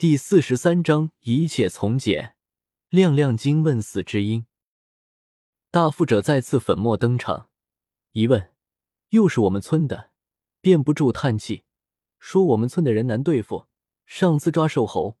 [0.00, 2.34] 第四十三章一切从简。
[2.88, 4.46] 亮亮惊问死之音。
[5.70, 7.50] 大富者再次粉墨登场，
[8.12, 8.50] 一问，
[9.10, 10.12] 又是我们村的，
[10.62, 11.64] 便不住叹气，
[12.18, 13.66] 说我们村的人难对付。
[14.06, 15.18] 上次抓瘦猴，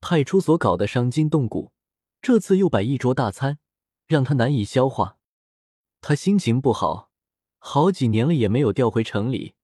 [0.00, 1.72] 派出所搞得伤筋动骨，
[2.20, 3.58] 这次又摆一桌大餐，
[4.06, 5.18] 让他难以消化。
[6.00, 7.10] 他心情不好，
[7.58, 9.56] 好几年了也没有调回城里，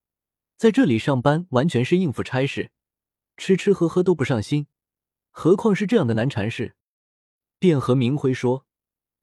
[0.57, 2.73] 在这里上班完全是应付差事。
[3.39, 4.67] 吃吃喝喝都不上心，
[5.31, 6.75] 何况是这样的难缠事？
[7.61, 8.67] 便和明辉说，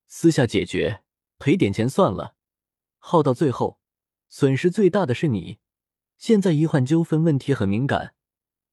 [0.08, 1.04] 私下解决，
[1.38, 2.36] 赔点钱算了。
[2.98, 3.80] 耗到最后，
[4.30, 5.60] 损失最大的是你。
[6.18, 8.16] 现在医患纠纷问题很敏感，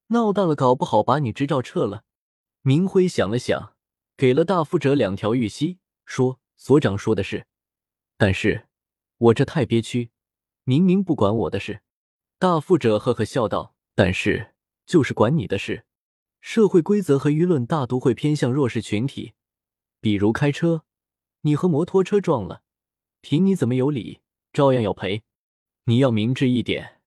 [0.07, 2.05] 闹大了，搞不好把你执照撤了。
[2.61, 3.75] 明辉想了想，
[4.15, 7.45] 给了大富者两条玉溪，说：“所长说的是，
[8.17, 8.69] 但是
[9.17, 10.11] 我这太憋屈，
[10.63, 11.81] 明明不管我的事。”
[12.39, 14.51] 大富者呵呵笑道：“但是。”
[14.85, 15.85] 就是管你的事，
[16.41, 19.33] 社会规则和舆论大都会偏向弱势群体，
[19.99, 20.83] 比如开车，
[21.41, 22.63] 你和摩托车撞了，
[23.21, 25.23] 凭你怎么有理，照样要赔。
[25.85, 27.01] 你要明智一点，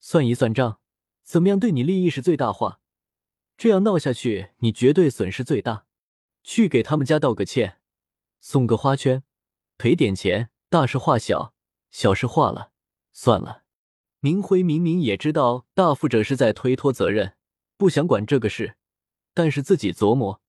[0.00, 0.80] 算一算账，
[1.22, 2.80] 怎么样对你利益是最大化？
[3.58, 5.86] 这样闹下去，你绝对损失最大。
[6.42, 7.80] 去给他们家道个歉，
[8.40, 9.24] 送个花圈，
[9.76, 11.52] 赔点钱，大事化小，
[11.90, 12.70] 小事化了，
[13.12, 13.64] 算了。
[14.20, 17.34] 明辉明明也知道大富者是在推脱责任，
[17.76, 18.76] 不想管这个事，
[19.34, 20.40] 但是自己琢磨，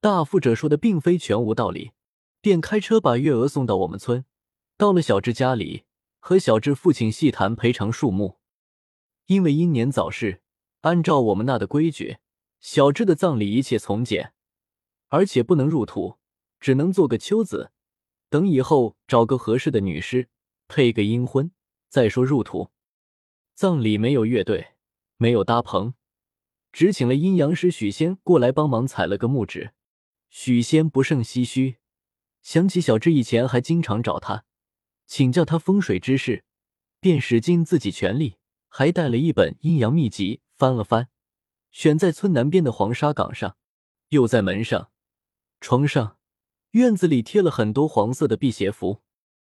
[0.00, 1.92] 大富者说的并非全无道理，
[2.40, 4.24] 便开车把月娥送到我们村，
[4.76, 5.84] 到了小智家里，
[6.18, 8.38] 和小智父亲细谈赔偿数目。
[9.26, 10.42] 因为英年早逝，
[10.80, 12.18] 按照我们那的规矩，
[12.60, 14.34] 小智的葬礼一切从简，
[15.08, 16.18] 而且不能入土，
[16.58, 17.70] 只能做个秋子，
[18.28, 20.28] 等以后找个合适的女尸，
[20.66, 21.52] 配个阴婚，
[21.88, 22.71] 再说入土。
[23.62, 24.72] 葬礼没有乐队，
[25.18, 25.94] 没有搭棚，
[26.72, 29.72] 只请了阴阳师许仙过来帮忙采了个木纸。
[30.30, 31.76] 许仙不胜唏嘘，
[32.42, 34.44] 想起小智以前还经常找他
[35.06, 36.42] 请教他风水之事，
[36.98, 38.34] 便使尽自己全力，
[38.68, 41.08] 还带了一本阴阳秘籍，翻了翻，
[41.70, 43.56] 选在村南边的黄沙岗上，
[44.08, 44.90] 又在门上、
[45.60, 46.16] 床上、
[46.72, 49.02] 院子里贴了很多黄色的辟邪符。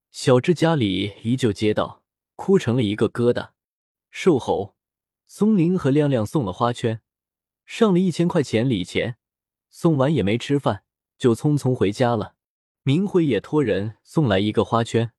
[0.10, 2.02] 小智家里依旧街道，
[2.36, 3.52] 哭成了一个疙瘩。
[4.20, 4.76] 瘦猴、
[5.28, 7.04] 松林和亮亮送了花圈，
[7.68, 9.18] 上了一千块钱礼钱，
[9.70, 10.84] 送完也没吃饭，
[11.20, 12.34] 就匆匆回家了。
[12.82, 15.14] 明辉也托人送来一个花圈。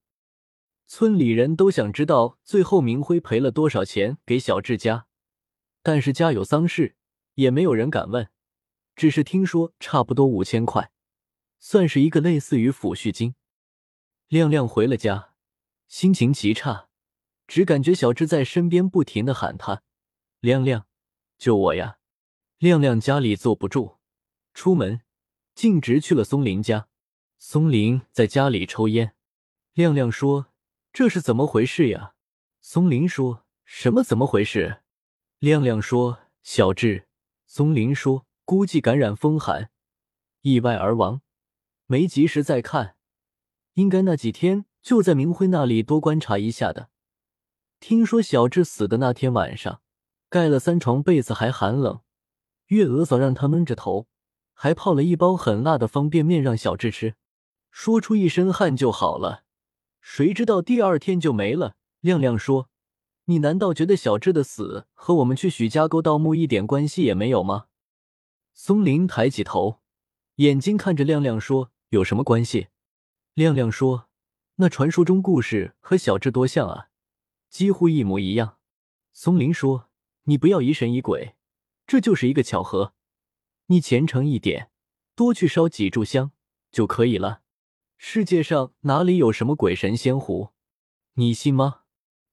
[0.88, 5.06] 村里人都想知道最后明辉赔了多少钱给小智家，
[5.84, 6.96] 但是家有丧事，
[7.34, 8.28] 也没有人敢问，
[8.96, 10.90] 只是听说差不多五千块，
[11.60, 13.36] 算是一个类似于抚恤金。
[14.26, 15.34] 亮亮回了家，
[15.86, 16.87] 心情极差。
[17.48, 19.82] 只感觉小智在身边不停的喊他
[20.38, 20.86] ：“亮亮，
[21.38, 21.98] 救我呀！”
[22.58, 23.96] 亮亮家里坐不住，
[24.52, 25.00] 出门
[25.54, 26.88] 径直去了松林家。
[27.38, 29.14] 松林在家里抽烟。
[29.72, 30.48] 亮亮说
[30.92, 32.14] ：“这是怎么回事呀？”
[32.60, 34.82] 松林说：“什么怎么回事？”
[35.40, 37.08] 亮亮说：“小智。”
[37.46, 39.70] 松林说：“估计感染风寒，
[40.42, 41.22] 意外而亡，
[41.86, 42.96] 没及时再看，
[43.74, 46.90] 应该那几天就在明辉那里多观察一下的。”
[47.80, 49.80] 听说小智死的那天晚上，
[50.28, 52.00] 盖了三床被子还寒冷。
[52.66, 54.08] 月娥嫂让他闷着头，
[54.52, 57.14] 还泡了一包很辣的方便面让小智吃，
[57.70, 59.44] 说出一身汗就好了。
[60.00, 61.76] 谁知道第二天就没了。
[62.00, 62.68] 亮亮说
[63.26, 67.66] ：“你难道觉得小智的死和我们去许家沟盗墓一点关系也没有吗？”
[68.54, 69.80] 松林抬起头，
[70.36, 72.68] 眼睛看着亮亮说：“有什么关系？”
[73.34, 74.08] 亮亮说
[74.56, 76.88] ：“那传说中故事和小智多像啊！”
[77.48, 78.58] 几乎一模一样。
[79.12, 79.90] 松林说
[80.24, 81.36] ：“你不要疑神疑鬼，
[81.86, 82.94] 这就是一个巧合。
[83.66, 84.70] 你虔诚一点，
[85.14, 86.32] 多去烧几炷香
[86.70, 87.42] 就可以了。
[87.96, 90.52] 世界上哪里有什么鬼神仙狐？
[91.14, 91.82] 你信吗？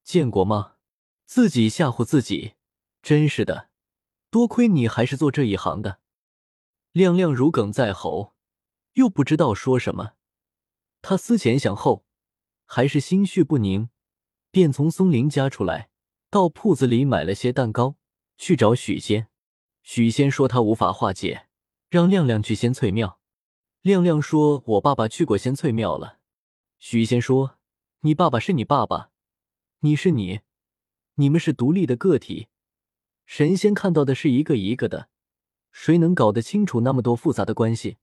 [0.04, 0.74] 见过吗？
[1.24, 2.54] 自己吓唬自己，
[3.02, 3.70] 真是的。
[4.30, 6.00] 多亏你还是做这一行的。”
[6.92, 8.34] 亮亮如鲠在喉，
[8.92, 10.12] 又不知道说什么。
[11.02, 12.06] 他思前想后，
[12.64, 13.90] 还是心绪不宁。
[14.56, 15.90] 便从松林家出来，
[16.30, 17.96] 到铺子里买了些蛋糕，
[18.38, 19.28] 去找许仙。
[19.82, 21.48] 许仙说他无法化解，
[21.90, 23.20] 让亮亮去仙翠庙。
[23.82, 26.20] 亮亮说：“我爸爸去过仙翠庙了。”
[26.80, 27.58] 许仙说
[28.00, 29.10] ：“你爸爸是你爸爸，
[29.80, 30.40] 你是你，
[31.16, 32.48] 你们是独立的个体。
[33.26, 35.10] 神仙看到的是一个一个的，
[35.70, 37.98] 谁能搞得清楚那么多复杂的关系？”